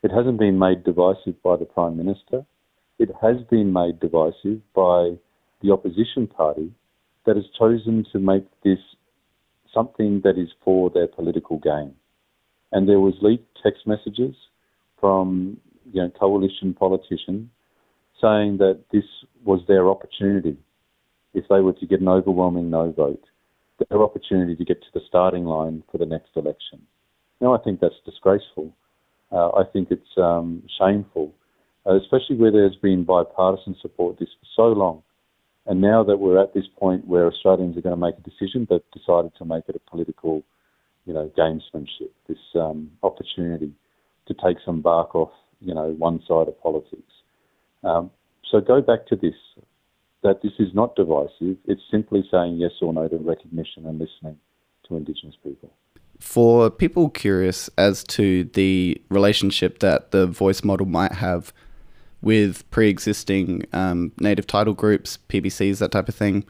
It 0.02 0.10
hasn't 0.10 0.38
been 0.38 0.58
made 0.58 0.84
divisive 0.84 1.40
by 1.42 1.56
the 1.56 1.64
Prime 1.64 1.96
Minister 1.96 2.44
it 2.98 3.10
has 3.20 3.36
been 3.50 3.72
made 3.72 4.00
divisive 4.00 4.60
by 4.74 5.14
the 5.62 5.72
opposition 5.72 6.26
party 6.26 6.70
that 7.26 7.36
has 7.36 7.44
chosen 7.58 8.04
to 8.12 8.18
make 8.18 8.44
this 8.62 8.78
something 9.72 10.20
that 10.22 10.38
is 10.38 10.48
for 10.64 10.90
their 10.90 11.08
political 11.08 11.58
gain. 11.58 11.94
And 12.70 12.88
there 12.88 13.00
was 13.00 13.14
leaked 13.20 13.58
text 13.62 13.86
messages 13.86 14.34
from 15.00 15.58
you 15.92 16.02
know, 16.02 16.10
coalition 16.10 16.74
politicians 16.74 17.48
saying 18.20 18.58
that 18.58 18.80
this 18.92 19.04
was 19.44 19.60
their 19.66 19.88
opportunity 19.88 20.56
if 21.34 21.44
they 21.48 21.60
were 21.60 21.72
to 21.72 21.86
get 21.86 22.00
an 22.00 22.08
overwhelming 22.08 22.70
no 22.70 22.92
vote, 22.92 23.24
their 23.78 24.02
opportunity 24.02 24.56
to 24.56 24.64
get 24.64 24.80
to 24.82 24.88
the 24.94 25.00
starting 25.08 25.44
line 25.44 25.82
for 25.90 25.98
the 25.98 26.06
next 26.06 26.30
election. 26.36 26.80
Now, 27.40 27.54
I 27.54 27.58
think 27.58 27.80
that's 27.80 27.94
disgraceful. 28.04 28.72
Uh, 29.32 29.48
I 29.50 29.64
think 29.72 29.90
it's 29.90 30.16
um, 30.16 30.62
shameful 30.78 31.34
uh, 31.86 31.96
especially 31.96 32.36
where 32.36 32.50
there's 32.50 32.76
been 32.76 33.04
bipartisan 33.04 33.76
support 33.80 34.18
this 34.18 34.28
for 34.40 34.46
so 34.56 34.78
long. 34.78 35.02
And 35.66 35.80
now 35.80 36.04
that 36.04 36.18
we're 36.18 36.42
at 36.42 36.54
this 36.54 36.64
point 36.78 37.06
where 37.06 37.26
Australians 37.26 37.76
are 37.76 37.80
going 37.80 37.94
to 37.94 38.00
make 38.00 38.16
a 38.18 38.22
decision, 38.22 38.66
they've 38.68 38.80
decided 38.92 39.32
to 39.38 39.44
make 39.44 39.64
it 39.68 39.76
a 39.76 39.90
political, 39.90 40.42
you 41.06 41.14
know, 41.14 41.30
gamesmanship, 41.36 42.10
this 42.28 42.38
um, 42.54 42.90
opportunity 43.02 43.72
to 44.26 44.34
take 44.34 44.58
some 44.64 44.82
bark 44.82 45.14
off, 45.14 45.32
you 45.60 45.74
know, 45.74 45.94
one 45.98 46.20
side 46.28 46.48
of 46.48 46.62
politics. 46.62 47.12
Um, 47.82 48.10
so 48.50 48.60
go 48.60 48.82
back 48.82 49.06
to 49.08 49.16
this, 49.16 49.34
that 50.24 50.42
this 50.42 50.52
is 50.58 50.74
not 50.74 50.96
divisive. 50.96 51.56
It's 51.66 51.82
simply 51.90 52.26
saying 52.30 52.56
yes 52.56 52.72
or 52.80 52.92
no 52.92 53.06
to 53.06 53.18
recognition 53.18 53.86
and 53.86 54.00
listening 54.00 54.38
to 54.88 54.96
Indigenous 54.96 55.36
people. 55.44 55.72
For 56.18 56.70
people 56.70 57.10
curious 57.10 57.68
as 57.76 58.02
to 58.04 58.44
the 58.44 59.00
relationship 59.10 59.80
that 59.80 60.10
the 60.10 60.26
voice 60.26 60.64
model 60.64 60.86
might 60.86 61.12
have 61.12 61.52
with 62.22 62.68
pre 62.70 62.88
existing 62.88 63.66
um, 63.74 64.12
native 64.18 64.46
title 64.46 64.72
groups, 64.72 65.18
PBCs, 65.28 65.78
that 65.78 65.92
type 65.92 66.08
of 66.08 66.14
thing, 66.14 66.44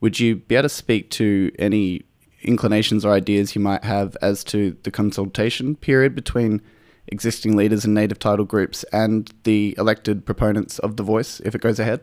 would 0.00 0.18
you 0.18 0.36
be 0.36 0.56
able 0.56 0.64
to 0.64 0.68
speak 0.68 1.10
to 1.10 1.52
any 1.60 2.02
inclinations 2.42 3.04
or 3.04 3.12
ideas 3.12 3.54
you 3.54 3.60
might 3.60 3.84
have 3.84 4.16
as 4.20 4.42
to 4.42 4.76
the 4.82 4.90
consultation 4.90 5.76
period 5.76 6.16
between 6.16 6.60
existing 7.06 7.56
leaders 7.56 7.84
and 7.84 7.94
native 7.94 8.18
title 8.18 8.44
groups 8.44 8.84
and 8.92 9.32
the 9.44 9.76
elected 9.78 10.26
proponents 10.26 10.80
of 10.80 10.96
the 10.96 11.04
voice 11.04 11.38
if 11.40 11.54
it 11.54 11.60
goes 11.60 11.78
ahead? 11.78 12.00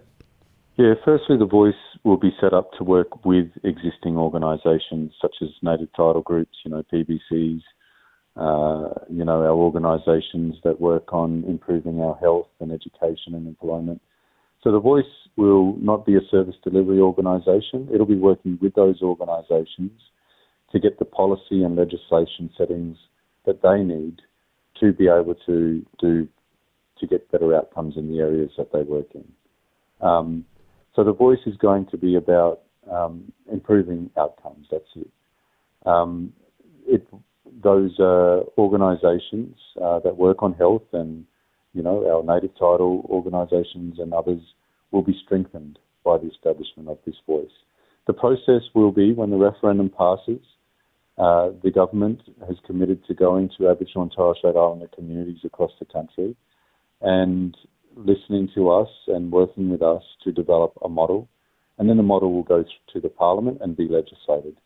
Yeah, 0.79 0.93
firstly, 1.03 1.35
the 1.37 1.45
voice 1.45 1.73
will 2.05 2.15
be 2.15 2.31
set 2.39 2.53
up 2.53 2.71
to 2.77 2.85
work 2.85 3.25
with 3.25 3.47
existing 3.65 4.15
organisations 4.15 5.11
such 5.21 5.35
as 5.41 5.49
native 5.61 5.89
title 5.91 6.21
groups, 6.21 6.55
you 6.63 6.71
know, 6.71 6.83
PBCs, 6.83 7.59
uh, 8.37 8.93
you 9.09 9.25
know, 9.25 9.41
our 9.41 9.49
organisations 9.49 10.55
that 10.63 10.79
work 10.79 11.11
on 11.11 11.43
improving 11.49 11.99
our 11.99 12.15
health 12.15 12.47
and 12.61 12.71
education 12.71 13.35
and 13.35 13.45
employment. 13.45 14.01
So 14.63 14.71
the 14.71 14.79
voice 14.79 15.03
will 15.35 15.75
not 15.75 16.05
be 16.05 16.15
a 16.15 16.21
service 16.31 16.55
delivery 16.63 17.01
organisation. 17.01 17.89
It'll 17.93 18.05
be 18.05 18.15
working 18.15 18.57
with 18.61 18.73
those 18.75 19.01
organisations 19.01 19.99
to 20.71 20.79
get 20.79 20.97
the 20.97 21.03
policy 21.03 21.61
and 21.61 21.75
legislation 21.75 22.51
settings 22.57 22.95
that 23.45 23.61
they 23.61 23.83
need 23.83 24.21
to 24.79 24.93
be 24.93 25.09
able 25.09 25.35
to 25.45 25.85
do 25.99 26.29
to 27.01 27.07
get 27.07 27.29
better 27.33 27.53
outcomes 27.53 27.97
in 27.97 28.09
the 28.09 28.19
areas 28.19 28.51
that 28.57 28.71
they 28.71 28.83
work 28.83 29.07
in. 29.13 29.25
Um, 29.99 30.45
so 30.99 31.05
the 31.05 31.13
voice 31.13 31.39
is 31.45 31.55
going 31.55 31.85
to 31.85 31.97
be 31.97 32.15
about 32.15 32.59
um, 32.91 33.31
improving 33.49 34.09
outcomes. 34.17 34.67
That's 34.69 34.83
it. 34.97 35.07
Um, 35.85 36.33
it 36.85 37.07
those 37.63 37.97
uh, 37.99 38.41
organisations 38.57 39.55
uh, 39.81 39.99
that 39.99 40.17
work 40.17 40.43
on 40.43 40.53
health 40.53 40.83
and 40.91 41.25
you 41.73 41.81
know 41.81 42.05
our 42.05 42.21
native 42.21 42.53
title 42.55 43.07
organisations 43.09 43.97
and 43.97 44.13
others 44.13 44.41
will 44.91 45.01
be 45.01 45.17
strengthened 45.23 45.79
by 46.03 46.17
the 46.17 46.29
establishment 46.29 46.89
of 46.89 46.97
this 47.05 47.15
voice. 47.25 47.47
The 48.05 48.13
process 48.13 48.63
will 48.75 48.91
be 48.91 49.13
when 49.13 49.29
the 49.29 49.37
referendum 49.37 49.89
passes. 49.89 50.41
Uh, 51.17 51.51
the 51.63 51.71
government 51.71 52.23
has 52.45 52.57
committed 52.65 53.05
to 53.05 53.13
going 53.13 53.49
to 53.57 53.69
Aboriginal 53.69 54.03
and 54.03 54.11
Torres 54.11 54.37
Strait 54.39 54.57
Islander 54.57 54.89
communities 54.93 55.39
across 55.45 55.71
the 55.79 55.85
country 55.85 56.35
and 57.01 57.55
listening 58.05 58.49
to 58.55 58.71
us 58.71 58.89
and 59.07 59.31
working 59.31 59.69
with 59.69 59.81
us 59.81 60.03
to 60.23 60.31
develop 60.31 60.73
a 60.83 60.89
model. 60.89 61.27
And 61.77 61.89
then 61.89 61.97
the 61.97 62.03
model 62.03 62.33
will 62.33 62.43
go 62.43 62.63
to 62.93 62.99
the 62.99 63.09
Parliament 63.09 63.59
and 63.61 63.75
be 63.75 63.87
legislated. 63.87 64.57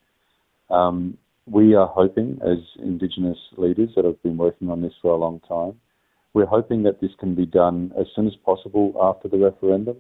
Um, 0.70 1.18
we 1.46 1.76
are 1.76 1.88
hoping, 1.88 2.40
as 2.42 2.60
Indigenous 2.80 3.38
leaders 3.58 3.90
that 3.96 4.06
have 4.06 4.22
been 4.24 4.38
working 4.38 4.70
on 4.70 4.82
this 4.82 4.94
for 5.02 5.12
a 5.12 5.18
long 5.18 5.42
time, 5.48 5.80
we're 6.34 6.46
hoping 6.46 6.84
that 6.84 7.02
this 7.02 7.12
can 7.20 7.36
be 7.36 7.46
done 7.46 7.92
as 8.00 8.08
soon 8.16 8.28
as 8.28 8.34
possible 8.44 8.94
after 9.00 9.28
the 9.28 9.38
referendum 9.38 9.98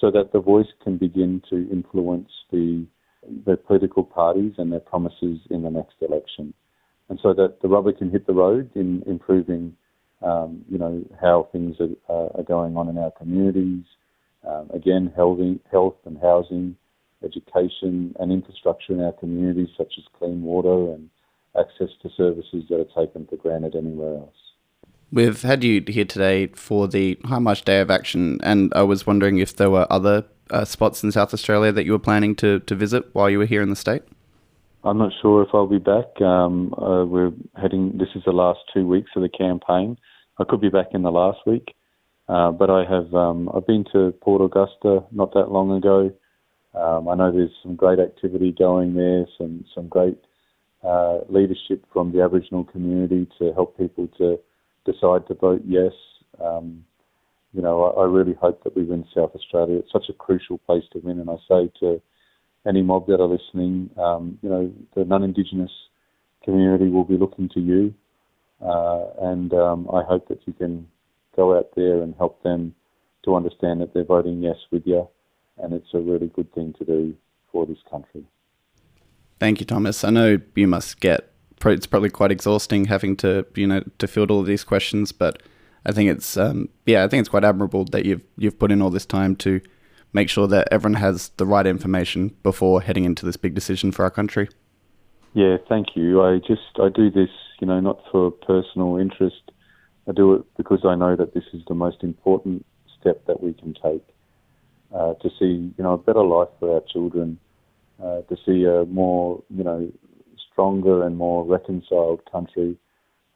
so 0.00 0.10
that 0.10 0.32
the 0.32 0.40
voice 0.40 0.68
can 0.82 0.96
begin 0.96 1.42
to 1.50 1.68
influence 1.70 2.30
the, 2.50 2.86
the 3.44 3.56
political 3.56 4.04
parties 4.04 4.52
and 4.56 4.72
their 4.72 4.80
promises 4.80 5.38
in 5.50 5.62
the 5.62 5.70
next 5.70 5.96
election. 6.00 6.54
And 7.08 7.18
so 7.22 7.34
that 7.34 7.60
the 7.60 7.68
rubber 7.68 7.92
can 7.92 8.10
hit 8.10 8.26
the 8.26 8.32
road 8.32 8.70
in 8.74 9.02
improving, 9.06 9.76
um, 10.22 10.64
you 10.68 10.78
know, 10.78 11.04
how 11.20 11.48
things 11.52 11.76
are, 11.80 12.30
are, 12.36 12.42
going 12.42 12.76
on 12.76 12.88
in 12.88 12.98
our 12.98 13.10
communities. 13.12 13.84
Um, 14.46 14.70
again, 14.72 15.12
health, 15.14 15.38
health 15.70 15.96
and 16.04 16.18
housing, 16.20 16.76
education 17.24 18.14
and 18.18 18.32
infrastructure 18.32 18.92
in 18.92 19.00
our 19.00 19.12
communities, 19.12 19.68
such 19.76 19.94
as 19.98 20.04
clean 20.18 20.42
water 20.42 20.92
and 20.92 21.10
access 21.58 21.88
to 22.02 22.08
services 22.16 22.64
that 22.68 22.80
are 22.80 23.06
taken 23.06 23.26
for 23.26 23.36
granted 23.36 23.74
anywhere 23.74 24.16
else. 24.16 24.34
We've 25.10 25.40
had 25.40 25.64
you 25.64 25.82
here 25.86 26.04
today 26.04 26.48
for 26.48 26.86
the 26.86 27.18
High 27.24 27.38
March 27.38 27.62
Day 27.62 27.80
of 27.80 27.90
Action, 27.90 28.38
and 28.42 28.72
I 28.74 28.82
was 28.82 29.06
wondering 29.06 29.38
if 29.38 29.56
there 29.56 29.70
were 29.70 29.86
other 29.90 30.24
uh, 30.50 30.64
spots 30.64 31.02
in 31.02 31.12
South 31.12 31.32
Australia 31.32 31.72
that 31.72 31.84
you 31.84 31.92
were 31.92 31.98
planning 31.98 32.34
to, 32.36 32.60
to 32.60 32.74
visit 32.74 33.04
while 33.14 33.30
you 33.30 33.38
were 33.38 33.46
here 33.46 33.62
in 33.62 33.70
the 33.70 33.76
state. 33.76 34.02
I'm 34.84 34.98
not 34.98 35.12
sure 35.20 35.42
if 35.42 35.48
I'll 35.52 35.66
be 35.66 35.78
back. 35.78 36.20
Um, 36.20 36.72
uh, 36.74 37.04
we're 37.04 37.32
heading. 37.60 37.98
This 37.98 38.08
is 38.14 38.22
the 38.24 38.32
last 38.32 38.60
two 38.72 38.86
weeks 38.86 39.10
of 39.16 39.22
the 39.22 39.28
campaign. 39.28 39.98
I 40.38 40.44
could 40.44 40.60
be 40.60 40.68
back 40.68 40.88
in 40.92 41.02
the 41.02 41.10
last 41.10 41.38
week, 41.46 41.74
uh, 42.28 42.52
but 42.52 42.70
I 42.70 42.84
have. 42.84 43.12
Um, 43.14 43.50
I've 43.54 43.66
been 43.66 43.84
to 43.92 44.12
Port 44.20 44.40
Augusta 44.40 45.04
not 45.10 45.34
that 45.34 45.50
long 45.50 45.72
ago. 45.72 46.12
Um, 46.74 47.08
I 47.08 47.14
know 47.14 47.32
there's 47.32 47.50
some 47.62 47.74
great 47.74 47.98
activity 47.98 48.54
going 48.56 48.94
there, 48.94 49.26
some 49.36 49.64
some 49.74 49.88
great 49.88 50.18
uh, 50.84 51.20
leadership 51.28 51.84
from 51.92 52.12
the 52.12 52.22
Aboriginal 52.22 52.64
community 52.64 53.26
to 53.38 53.52
help 53.52 53.76
people 53.76 54.08
to 54.18 54.38
decide 54.84 55.26
to 55.26 55.34
vote 55.34 55.62
yes. 55.66 55.92
Um, 56.42 56.84
you 57.52 57.62
know, 57.62 57.84
I, 57.84 58.02
I, 58.02 58.04
really 58.04 58.34
hope 58.34 58.62
that 58.62 58.76
we 58.76 58.84
win 58.84 59.04
South 59.14 59.32
Australia. 59.34 59.78
It's 59.78 59.90
such 59.90 60.08
a 60.08 60.12
crucial 60.12 60.58
place 60.58 60.84
to 60.92 61.00
win, 61.00 61.18
and 61.18 61.30
I 61.30 61.36
say 61.48 61.72
to 61.80 62.00
any 62.66 62.82
mob 62.82 63.06
that 63.08 63.20
are 63.20 63.26
listening, 63.26 63.90
um, 63.96 64.38
you 64.42 64.48
know, 64.48 64.72
the 64.94 65.04
non-Indigenous 65.04 65.70
community 66.44 66.88
will 66.88 67.04
be 67.04 67.16
looking 67.16 67.48
to 67.54 67.60
you, 67.60 67.94
uh, 68.60 69.06
and 69.20 69.52
um, 69.54 69.88
I 69.92 70.02
hope 70.02 70.28
that 70.28 70.40
you 70.46 70.52
can 70.52 70.86
go 71.36 71.56
out 71.56 71.70
there 71.76 72.02
and 72.02 72.14
help 72.16 72.42
them 72.42 72.74
to 73.24 73.34
understand 73.34 73.80
that 73.80 73.94
they're 73.94 74.04
voting 74.04 74.42
yes 74.42 74.56
with 74.70 74.86
you 74.86 75.08
and 75.60 75.72
it's 75.72 75.92
a 75.94 75.98
really 75.98 76.28
good 76.28 76.52
thing 76.54 76.74
to 76.78 76.84
do 76.84 77.14
for 77.50 77.66
this 77.66 77.78
country. 77.90 78.24
Thank 79.40 79.60
you, 79.60 79.66
Thomas. 79.66 80.04
I 80.04 80.10
know 80.10 80.38
you 80.54 80.66
must 80.66 81.00
get 81.00 81.32
it's 81.64 81.86
probably 81.86 82.10
quite 82.10 82.30
exhausting 82.30 82.84
having 82.84 83.16
to 83.16 83.44
you 83.56 83.66
know 83.66 83.82
to 83.98 84.06
field 84.06 84.30
all 84.30 84.40
of 84.40 84.46
these 84.46 84.64
questions, 84.64 85.12
but 85.12 85.42
I 85.84 85.92
think 85.92 86.10
it's 86.10 86.36
um, 86.36 86.68
yeah 86.86 87.04
I 87.04 87.08
think 87.08 87.20
it's 87.20 87.28
quite 87.28 87.44
admirable 87.44 87.84
that 87.86 88.04
you've 88.04 88.22
you've 88.36 88.58
put 88.58 88.72
in 88.72 88.82
all 88.82 88.90
this 88.90 89.06
time 89.06 89.36
to 89.36 89.60
make 90.12 90.30
sure 90.30 90.46
that 90.46 90.68
everyone 90.70 91.00
has 91.00 91.30
the 91.36 91.46
right 91.46 91.66
information 91.66 92.34
before 92.42 92.80
heading 92.80 93.04
into 93.04 93.26
this 93.26 93.36
big 93.36 93.54
decision 93.54 93.92
for 93.92 94.04
our 94.04 94.10
country. 94.10 94.48
Yeah, 95.34 95.58
thank 95.68 95.88
you. 95.94 96.22
I 96.22 96.38
just 96.38 96.78
I 96.80 96.88
do 96.88 97.10
this 97.10 97.30
you 97.60 97.66
know 97.66 97.80
not 97.80 98.00
for 98.10 98.30
personal 98.30 98.96
interest. 98.96 99.50
I 100.08 100.12
do 100.12 100.34
it 100.34 100.44
because 100.56 100.80
I 100.84 100.94
know 100.94 101.16
that 101.16 101.34
this 101.34 101.44
is 101.52 101.62
the 101.68 101.74
most 101.74 102.02
important 102.02 102.64
step 102.98 103.26
that 103.26 103.42
we 103.42 103.52
can 103.52 103.74
take 103.74 104.04
uh, 104.94 105.14
to 105.14 105.28
see 105.38 105.72
you 105.76 105.84
know 105.84 105.94
a 105.94 105.98
better 105.98 106.24
life 106.24 106.48
for 106.58 106.74
our 106.74 106.82
children, 106.92 107.38
uh, 108.02 108.22
to 108.22 108.36
see 108.46 108.64
a 108.64 108.84
more 108.86 109.42
you 109.50 109.64
know 109.64 109.90
stronger 110.52 111.04
and 111.04 111.16
more 111.16 111.44
reconciled 111.44 112.20
country. 112.30 112.76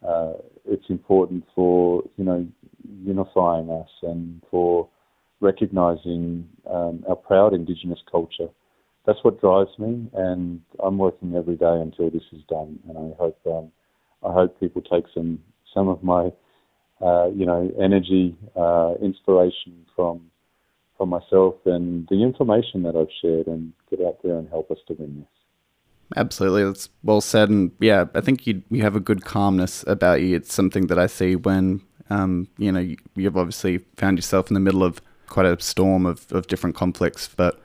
Uh, 0.07 0.33
it's 0.64 0.88
important 0.88 1.45
for 1.55 2.02
you 2.17 2.25
know 2.25 2.47
unifying 3.05 3.71
us 3.71 3.88
and 4.02 4.43
for 4.50 4.88
recognizing 5.41 6.49
um, 6.71 7.05
our 7.09 7.17
proud 7.17 7.52
Indigenous 7.52 8.00
culture. 8.11 8.49
That's 9.05 9.19
what 9.23 9.41
drives 9.41 9.76
me, 9.79 10.09
and 10.14 10.61
I'm 10.83 10.97
working 10.97 11.35
every 11.35 11.57
day 11.57 11.81
until 11.81 12.09
this 12.11 12.23
is 12.33 12.43
done. 12.49 12.79
And 12.88 12.97
I 12.97 13.17
hope 13.19 13.38
um, 13.47 13.73
I 14.25 14.33
hope 14.33 14.59
people 14.61 14.83
take 14.83 15.05
some 15.14 15.41
some 15.75 15.88
of 15.88 16.02
my 16.02 16.33
uh, 17.00 17.29
you 17.35 17.47
know 17.47 17.71
energy, 17.81 18.37
uh, 18.57 18.95
inspiration 19.02 19.85
from 19.95 20.31
for 20.97 21.07
myself 21.07 21.55
and 21.64 22.07
the 22.09 22.23
information 22.23 22.83
that 22.85 22.95
I've 22.95 23.09
shared 23.21 23.47
and 23.47 23.73
get 23.91 24.00
out 24.00 24.19
there 24.23 24.37
and 24.37 24.49
help 24.49 24.71
us 24.71 24.79
to 24.88 24.95
win 24.95 25.21
this. 25.21 25.29
Absolutely, 26.17 26.64
that's 26.64 26.91
well 27.02 27.21
said, 27.21 27.49
and 27.49 27.73
yeah, 27.81 28.05
I 28.14 28.21
think 28.21 28.47
you 28.47 28.62
you 28.71 28.83
have 28.83 28.97
a 28.97 29.00
good 29.00 29.25
calmness 29.25 29.85
about 29.87 30.21
you. 30.21 30.37
It's 30.37 30.52
something 30.52 30.87
that 30.88 30.99
I 30.99 31.07
see 31.07 31.37
when 31.37 31.81
um, 32.11 32.49
you 32.59 32.71
know 32.71 32.81
you, 32.81 32.97
you've 33.17 33.37
obviously 33.37 33.79
found 33.97 34.19
yourself 34.19 34.50
in 34.50 34.55
the 34.55 34.61
middle 34.61 34.85
of 34.85 35.00
quite 35.29 35.47
a 35.47 35.59
storm 35.61 36.05
of, 36.05 36.31
of 36.31 36.47
different 36.47 36.76
conflicts, 36.76 37.29
but 37.35 37.61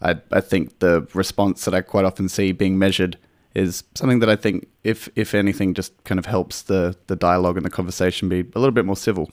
I 0.00 0.16
I 0.32 0.40
think 0.40 0.80
the 0.80 1.06
response 1.14 1.64
that 1.64 1.74
I 1.74 1.80
quite 1.80 2.04
often 2.04 2.28
see 2.28 2.50
being 2.50 2.76
measured 2.78 3.18
is 3.54 3.84
something 3.94 4.20
that 4.20 4.28
I 4.30 4.36
think, 4.36 4.68
if 4.84 5.08
if 5.16 5.34
anything, 5.34 5.74
just 5.74 5.92
kind 6.04 6.18
of 6.18 6.26
helps 6.26 6.62
the 6.62 6.96
the 7.06 7.16
dialogue 7.16 7.56
and 7.56 7.66
the 7.66 7.70
conversation 7.70 8.28
be 8.28 8.40
a 8.40 8.58
little 8.58 8.72
bit 8.72 8.84
more 8.84 8.96
civil. 8.96 9.30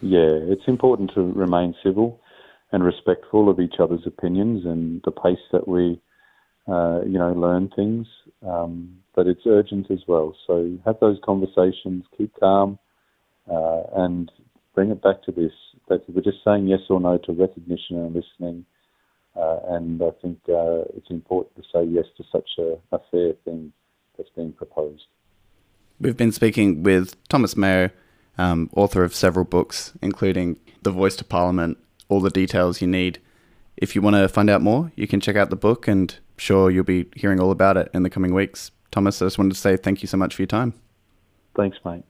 Yeah, 0.00 0.30
it's 0.52 0.66
important 0.68 1.12
to 1.14 1.22
remain 1.22 1.74
civil 1.82 2.20
and 2.70 2.84
respectful 2.84 3.48
of 3.48 3.58
each 3.58 3.76
other's 3.80 4.06
opinions 4.06 4.64
and 4.64 5.00
the 5.04 5.10
pace 5.10 5.38
that 5.52 5.66
we, 5.66 6.00
uh, 6.68 7.00
you 7.04 7.18
know, 7.18 7.32
learn 7.32 7.70
things. 7.74 8.06
Um, 8.46 8.98
but 9.14 9.26
it's 9.26 9.46
urgent 9.46 9.90
as 9.90 10.00
well. 10.06 10.36
So 10.46 10.78
have 10.84 11.00
those 11.00 11.18
conversations, 11.24 12.04
keep 12.16 12.32
calm, 12.38 12.78
uh, 13.50 13.82
and 13.96 14.30
bring 14.74 14.90
it 14.90 15.02
back 15.02 15.22
to 15.24 15.32
this 15.32 15.52
that 15.88 16.08
we're 16.08 16.22
just 16.22 16.44
saying 16.44 16.68
yes 16.68 16.80
or 16.90 17.00
no 17.00 17.18
to 17.18 17.32
recognition 17.32 17.96
and 17.96 18.14
listening. 18.14 18.64
Uh, 19.38 19.60
and 19.68 20.02
I 20.02 20.10
think 20.20 20.38
uh, 20.48 20.82
it's 20.96 21.10
important 21.10 21.54
to 21.56 21.62
say 21.72 21.84
yes 21.84 22.06
to 22.16 22.24
such 22.32 22.50
a, 22.58 22.76
a, 22.90 22.98
fair 23.10 23.34
thing 23.44 23.72
that's 24.16 24.30
being 24.34 24.52
proposed. 24.52 25.04
We've 26.00 26.16
been 26.16 26.32
speaking 26.32 26.82
with 26.82 27.16
Thomas 27.28 27.56
Mayo, 27.56 27.90
um, 28.36 28.68
author 28.74 29.04
of 29.04 29.14
several 29.14 29.44
books, 29.44 29.92
including 30.02 30.58
The 30.82 30.90
Voice 30.90 31.14
to 31.16 31.24
Parliament, 31.24 31.78
all 32.08 32.20
the 32.20 32.30
details 32.30 32.80
you 32.80 32.88
need. 32.88 33.20
If 33.76 33.94
you 33.94 34.02
want 34.02 34.16
to 34.16 34.28
find 34.28 34.50
out 34.50 34.60
more, 34.60 34.90
you 34.96 35.06
can 35.06 35.20
check 35.20 35.36
out 35.36 35.50
the 35.50 35.56
book, 35.56 35.86
and 35.86 36.16
sure, 36.36 36.68
you'll 36.68 36.82
be 36.82 37.06
hearing 37.14 37.38
all 37.38 37.52
about 37.52 37.76
it 37.76 37.90
in 37.94 38.02
the 38.02 38.10
coming 38.10 38.34
weeks. 38.34 38.72
Thomas, 38.90 39.22
I 39.22 39.26
just 39.26 39.38
wanted 39.38 39.54
to 39.54 39.60
say 39.60 39.76
thank 39.76 40.02
you 40.02 40.08
so 40.08 40.16
much 40.16 40.34
for 40.34 40.42
your 40.42 40.48
time. 40.48 40.74
Thanks, 41.54 41.78
mate. 41.84 42.02